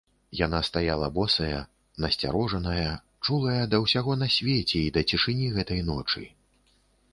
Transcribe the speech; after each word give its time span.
Яна 0.37 0.59
стаяла 0.69 1.09
босая, 1.17 1.59
насцярожаная, 2.05 2.95
чулая 3.27 3.63
да 3.75 3.83
ўсяго 3.85 4.19
на 4.25 4.31
свеце 4.39 4.77
і 4.83 4.85
да 4.99 5.07
цішыні 5.13 5.47
гэтай 5.59 5.87
ночы. 5.95 6.23